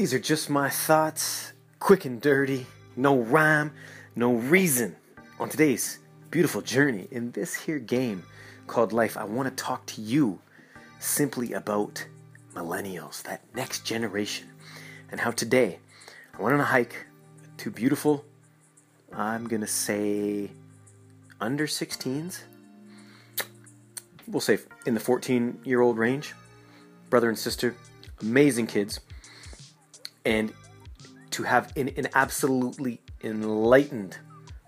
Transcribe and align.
These 0.00 0.14
are 0.14 0.18
just 0.18 0.48
my 0.48 0.70
thoughts, 0.70 1.52
quick 1.78 2.06
and 2.06 2.22
dirty, 2.22 2.66
no 2.96 3.18
rhyme, 3.18 3.70
no 4.16 4.32
reason. 4.32 4.96
On 5.38 5.50
today's 5.50 5.98
beautiful 6.30 6.62
journey. 6.62 7.06
In 7.10 7.32
this 7.32 7.54
here 7.54 7.78
game 7.78 8.22
called 8.66 8.94
life, 8.94 9.18
I 9.18 9.24
want 9.24 9.54
to 9.54 9.62
talk 9.62 9.84
to 9.88 10.00
you 10.00 10.38
simply 11.00 11.52
about 11.52 12.06
millennials, 12.54 13.22
that 13.24 13.42
next 13.54 13.84
generation, 13.84 14.48
and 15.10 15.20
how 15.20 15.32
today 15.32 15.80
I 16.32 16.40
went 16.40 16.54
on 16.54 16.60
a 16.60 16.64
hike, 16.64 17.04
to 17.58 17.70
beautiful, 17.70 18.24
I'm 19.12 19.48
going 19.48 19.60
to 19.60 19.66
say 19.66 20.50
under 21.42 21.66
16s, 21.66 22.40
we'll 24.26 24.40
say 24.40 24.60
in 24.86 24.94
the 24.94 25.00
14 25.00 25.60
year 25.62 25.82
old 25.82 25.98
range, 25.98 26.32
brother 27.10 27.28
and 27.28 27.38
sister, 27.38 27.76
amazing 28.22 28.66
kids, 28.66 29.00
and 30.24 30.52
to 31.30 31.42
have 31.44 31.72
an, 31.76 31.88
an 31.96 32.08
absolutely 32.14 33.00
enlightened 33.22 34.18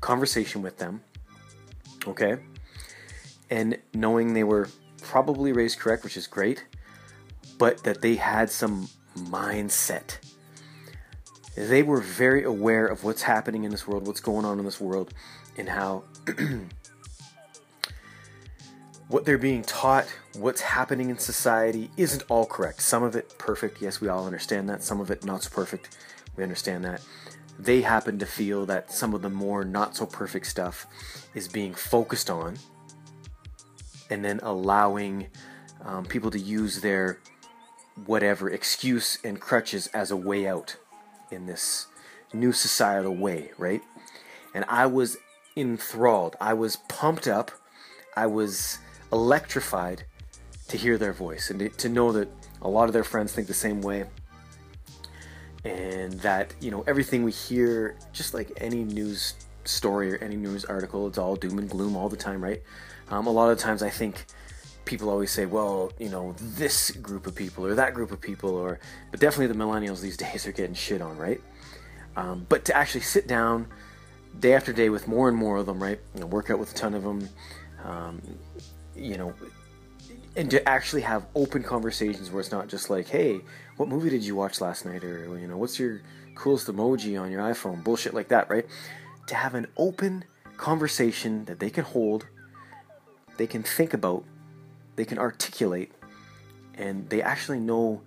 conversation 0.00 0.62
with 0.62 0.78
them, 0.78 1.02
okay, 2.06 2.38
and 3.50 3.78
knowing 3.94 4.34
they 4.34 4.44
were 4.44 4.68
probably 5.02 5.52
raised 5.52 5.78
correct, 5.78 6.04
which 6.04 6.16
is 6.16 6.26
great, 6.26 6.64
but 7.58 7.82
that 7.84 8.02
they 8.02 8.16
had 8.16 8.50
some 8.50 8.88
mindset. 9.16 10.18
They 11.56 11.82
were 11.82 12.00
very 12.00 12.44
aware 12.44 12.86
of 12.86 13.04
what's 13.04 13.22
happening 13.22 13.64
in 13.64 13.70
this 13.70 13.86
world, 13.86 14.06
what's 14.06 14.20
going 14.20 14.44
on 14.44 14.58
in 14.58 14.64
this 14.64 14.80
world, 14.80 15.12
and 15.56 15.68
how 15.68 16.04
what 19.08 19.24
they're 19.24 19.38
being 19.38 19.62
taught, 19.62 20.06
what's 20.34 20.60
happening 20.60 21.08
in 21.10 21.18
society 21.18 21.90
isn't 21.96 22.22
all 22.28 22.44
correct. 22.44 22.82
Some 22.82 23.02
of 23.02 23.16
it 23.16 23.36
perfect, 23.38 23.80
yes, 23.80 24.00
we 24.00 24.08
all 24.08 24.26
understand 24.26 24.68
that. 24.68 24.82
Some 24.82 25.00
of 25.00 25.10
it 25.10 25.24
not 25.24 25.42
so 25.42 25.50
perfect, 25.50 25.96
we 26.36 26.42
understand 26.42 26.84
that. 26.84 27.00
They 27.58 27.80
happen 27.80 28.18
to 28.18 28.26
feel 28.26 28.66
that 28.66 28.92
some 28.92 29.14
of 29.14 29.22
the 29.22 29.30
more 29.30 29.64
not 29.64 29.96
so 29.96 30.06
perfect 30.06 30.46
stuff 30.46 30.86
is 31.34 31.48
being 31.48 31.74
focused 31.74 32.30
on 32.30 32.58
and 34.10 34.24
then 34.24 34.40
allowing 34.42 35.26
um, 35.84 36.04
people 36.04 36.30
to 36.30 36.38
use 36.38 36.80
their 36.80 37.18
whatever 38.06 38.48
excuse 38.50 39.18
and 39.24 39.40
crutches 39.40 39.88
as 39.88 40.10
a 40.10 40.16
way 40.16 40.46
out 40.46 40.76
in 41.30 41.46
this 41.46 41.86
new 42.32 42.52
societal 42.52 43.14
way, 43.14 43.50
right? 43.58 43.82
And 44.54 44.64
I 44.68 44.86
was 44.86 45.16
enthralled. 45.56 46.36
I 46.40 46.54
was 46.54 46.76
pumped 46.88 47.26
up. 47.26 47.50
I 48.16 48.26
was 48.26 48.78
electrified 49.12 50.04
to 50.68 50.76
hear 50.76 50.98
their 50.98 51.12
voice 51.12 51.50
and 51.50 51.76
to, 51.78 51.88
know 51.88 52.12
that 52.12 52.28
a 52.62 52.68
lot 52.68 52.88
of 52.88 52.92
their 52.92 53.04
friends 53.04 53.32
think 53.32 53.48
the 53.48 53.54
same 53.54 53.80
way. 53.80 54.04
And 55.64 56.12
that 56.20 56.54
you 56.60 56.70
know 56.70 56.84
everything 56.86 57.24
we 57.24 57.32
hear 57.32 57.96
just 58.12 58.32
like 58.32 58.52
any 58.58 58.84
news 58.84 59.34
story 59.64 60.14
or 60.14 60.16
any 60.18 60.36
news 60.36 60.64
article 60.64 61.08
it's 61.08 61.18
all 61.18 61.36
doom 61.36 61.58
and 61.58 61.68
gloom 61.68 61.96
all 61.96 62.08
the 62.08 62.16
time 62.16 62.42
right? 62.42 62.62
Um, 63.10 63.26
a 63.26 63.30
lot 63.30 63.50
of 63.50 63.58
times 63.58 63.82
i 63.82 63.90
think 63.90 64.24
people 64.84 65.10
always 65.10 65.30
say 65.30 65.44
well 65.44 65.92
you 65.98 66.08
know 66.08 66.34
this 66.38 66.90
group 66.92 67.26
of 67.26 67.34
people 67.34 67.66
or 67.66 67.74
that 67.74 67.92
group 67.92 68.12
of 68.12 68.20
people 68.20 68.50
or 68.50 68.78
but 69.10 69.20
definitely 69.20 69.46
the 69.48 69.54
millennials 69.62 70.00
these 70.00 70.16
days 70.24 70.46
are 70.46 70.52
getting 70.52 70.74
shit 70.74 71.02
on 71.02 71.16
right? 71.18 71.40
Um, 72.16 72.46
but 72.48 72.64
to 72.66 72.76
actually 72.76 73.02
sit 73.02 73.28
down 73.28 73.66
day 74.40 74.54
after 74.54 74.72
day 74.72 74.88
with 74.88 75.06
more 75.06 75.28
and 75.28 75.36
more 75.36 75.58
of 75.58 75.66
them 75.66 75.82
right? 75.82 76.00
You 76.14 76.20
know, 76.20 76.26
work 76.26 76.50
out 76.50 76.58
with 76.58 76.70
a 76.72 76.74
ton 76.74 76.94
of 76.94 77.02
them 77.02 77.28
um, 77.84 78.22
you 78.96 79.16
know, 79.16 79.34
and 80.36 80.50
to 80.50 80.68
actually 80.68 81.02
have 81.02 81.26
open 81.34 81.62
conversations 81.62 82.30
where 82.30 82.40
it's 82.40 82.52
not 82.52 82.68
just 82.68 82.90
like, 82.90 83.08
hey, 83.08 83.40
what 83.76 83.88
movie 83.88 84.10
did 84.10 84.22
you 84.24 84.36
watch 84.36 84.60
last 84.60 84.86
night? 84.86 85.04
Or, 85.04 85.38
you 85.38 85.46
know, 85.46 85.56
what's 85.56 85.78
your 85.78 86.00
coolest 86.34 86.68
emoji 86.68 87.20
on 87.20 87.30
your 87.30 87.42
iPhone? 87.42 87.82
Bullshit 87.82 88.14
like 88.14 88.28
that, 88.28 88.48
right? 88.48 88.66
To 89.26 89.34
have 89.34 89.54
an 89.54 89.66
open 89.76 90.24
conversation 90.56 91.44
that 91.46 91.58
they 91.60 91.70
can 91.70 91.84
hold, 91.84 92.26
they 93.36 93.46
can 93.46 93.62
think 93.62 93.94
about, 93.94 94.24
they 94.96 95.04
can 95.04 95.18
articulate, 95.18 95.92
and 96.74 97.08
they 97.10 97.22
actually 97.22 97.60
know 97.60 98.02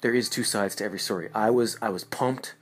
there 0.00 0.14
is 0.14 0.28
two 0.28 0.44
sides 0.44 0.74
to 0.76 0.84
every 0.84 0.98
story. 0.98 1.28
I 1.34 1.50
was 1.50 1.76
I 1.82 1.88
was 1.88 2.04
pumped. 2.04 2.54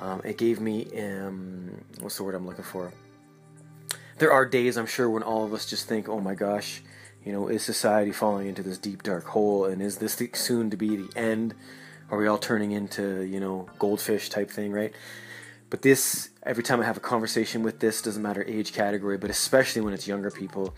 Um, 0.00 0.22
it 0.24 0.38
gave 0.38 0.60
me 0.60 0.86
um, 0.98 1.84
what's 2.00 2.16
the 2.16 2.24
word 2.24 2.34
I'm 2.34 2.46
looking 2.46 2.64
for? 2.64 2.92
There 4.20 4.30
are 4.30 4.44
days 4.44 4.76
I'm 4.76 4.84
sure 4.84 5.08
when 5.08 5.22
all 5.22 5.46
of 5.46 5.54
us 5.54 5.64
just 5.64 5.88
think, 5.88 6.06
oh 6.06 6.20
my 6.20 6.34
gosh, 6.34 6.82
you 7.24 7.32
know, 7.32 7.48
is 7.48 7.62
society 7.62 8.12
falling 8.12 8.48
into 8.48 8.62
this 8.62 8.76
deep 8.76 9.02
dark 9.02 9.24
hole, 9.24 9.64
and 9.64 9.80
is 9.80 9.96
this 9.96 10.22
soon 10.34 10.68
to 10.68 10.76
be 10.76 10.94
the 10.94 11.08
end? 11.16 11.54
Are 12.10 12.18
we 12.18 12.26
all 12.26 12.36
turning 12.36 12.72
into 12.72 13.22
you 13.22 13.40
know 13.40 13.66
goldfish 13.78 14.28
type 14.28 14.50
thing, 14.50 14.72
right? 14.72 14.92
But 15.70 15.80
this, 15.80 16.28
every 16.42 16.62
time 16.62 16.82
I 16.82 16.84
have 16.84 16.98
a 16.98 17.00
conversation 17.00 17.62
with 17.62 17.80
this, 17.80 18.02
doesn't 18.02 18.22
matter 18.22 18.44
age 18.46 18.74
category, 18.74 19.16
but 19.16 19.30
especially 19.30 19.80
when 19.80 19.94
it's 19.94 20.06
younger 20.06 20.30
people, 20.30 20.74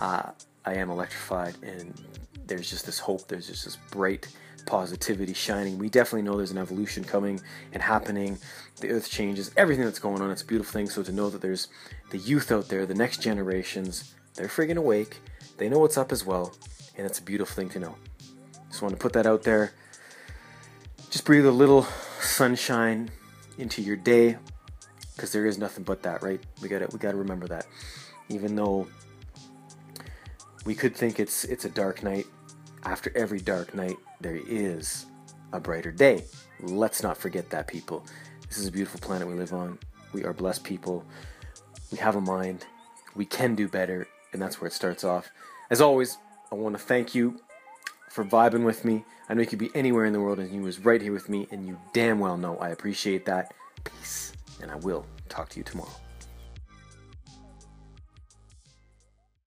uh, 0.00 0.30
I 0.64 0.74
am 0.74 0.90
electrified, 0.90 1.54
and 1.62 1.94
there's 2.48 2.68
just 2.68 2.86
this 2.86 2.98
hope. 2.98 3.28
There's 3.28 3.46
just 3.46 3.66
this 3.66 3.76
bright 3.92 4.26
positivity 4.60 5.34
shining. 5.34 5.78
We 5.78 5.88
definitely 5.88 6.22
know 6.22 6.36
there's 6.36 6.50
an 6.50 6.58
evolution 6.58 7.04
coming 7.04 7.40
and 7.72 7.82
happening. 7.82 8.38
The 8.80 8.90
earth 8.90 9.10
changes, 9.10 9.50
everything 9.56 9.84
that's 9.84 9.98
going 9.98 10.20
on. 10.22 10.30
It's 10.30 10.42
a 10.42 10.46
beautiful 10.46 10.72
thing. 10.72 10.88
So 10.88 11.02
to 11.02 11.12
know 11.12 11.30
that 11.30 11.40
there's 11.40 11.68
the 12.10 12.18
youth 12.18 12.52
out 12.52 12.68
there, 12.68 12.86
the 12.86 12.94
next 12.94 13.22
generations, 13.22 14.14
they're 14.34 14.48
friggin' 14.48 14.76
awake 14.76 15.20
they 15.60 15.68
know 15.68 15.78
what's 15.78 15.98
up 15.98 16.10
as 16.10 16.24
well, 16.24 16.54
and 16.96 17.06
it's 17.06 17.18
a 17.18 17.22
beautiful 17.22 17.54
thing 17.54 17.68
to 17.68 17.78
know. 17.78 17.94
Just 18.70 18.80
want 18.80 18.94
to 18.94 18.98
put 18.98 19.12
that 19.12 19.26
out 19.26 19.42
there. 19.42 19.74
Just 21.10 21.26
breathe 21.26 21.44
a 21.44 21.50
little 21.50 21.82
sunshine 22.18 23.10
into 23.58 23.82
your 23.82 23.96
day, 23.96 24.38
because 25.14 25.32
there 25.32 25.44
is 25.44 25.58
nothing 25.58 25.84
but 25.84 26.02
that, 26.02 26.22
right? 26.22 26.40
We 26.62 26.68
got 26.70 26.78
to 26.78 26.88
we 26.90 26.98
got 26.98 27.10
to 27.10 27.18
remember 27.18 27.46
that. 27.48 27.66
Even 28.30 28.56
though 28.56 28.88
we 30.64 30.74
could 30.74 30.96
think 30.96 31.20
it's 31.20 31.44
it's 31.44 31.66
a 31.66 31.70
dark 31.70 32.02
night, 32.02 32.24
after 32.84 33.12
every 33.16 33.40
dark 33.40 33.74
night 33.74 33.96
there 34.20 34.38
is 34.46 35.06
a 35.52 35.60
brighter 35.60 35.90
day. 35.90 36.24
Let's 36.60 37.02
not 37.02 37.16
forget 37.16 37.50
that, 37.50 37.66
people. 37.66 38.04
This 38.48 38.58
is 38.58 38.66
a 38.66 38.72
beautiful 38.72 39.00
planet 39.00 39.28
we 39.28 39.34
live 39.34 39.52
on. 39.52 39.78
We 40.12 40.24
are 40.24 40.32
blessed 40.32 40.64
people. 40.64 41.04
We 41.92 41.98
have 41.98 42.16
a 42.16 42.20
mind. 42.20 42.66
We 43.14 43.24
can 43.24 43.54
do 43.54 43.68
better, 43.68 44.06
and 44.32 44.40
that's 44.40 44.60
where 44.60 44.68
it 44.68 44.72
starts 44.72 45.04
off. 45.04 45.30
As 45.70 45.80
always, 45.80 46.18
I 46.50 46.54
want 46.54 46.76
to 46.76 46.82
thank 46.82 47.14
you 47.14 47.40
for 48.08 48.24
vibing 48.24 48.64
with 48.64 48.84
me. 48.84 49.04
I 49.28 49.34
know 49.34 49.40
you 49.40 49.46
could 49.46 49.58
be 49.58 49.70
anywhere 49.74 50.04
in 50.04 50.12
the 50.12 50.20
world 50.20 50.40
and 50.40 50.52
you 50.52 50.62
was 50.62 50.80
right 50.80 51.00
here 51.00 51.12
with 51.12 51.28
me, 51.28 51.46
and 51.50 51.66
you 51.66 51.78
damn 51.92 52.18
well 52.18 52.36
know 52.36 52.56
I 52.58 52.70
appreciate 52.70 53.24
that. 53.26 53.54
Peace, 53.84 54.32
and 54.60 54.70
I 54.70 54.76
will 54.76 55.06
talk 55.28 55.48
to 55.50 55.58
you 55.58 55.64
tomorrow. 55.64 55.94